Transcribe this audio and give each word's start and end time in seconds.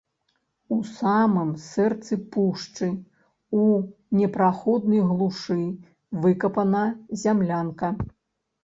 У 0.75 0.77
самым 0.99 1.51
сэрцы 1.65 2.13
пушчы, 2.35 2.89
у 3.61 3.69
непраходнай 4.23 5.07
глушы 5.13 5.63
выкапана 6.27 6.85
зямлянка. 7.27 7.97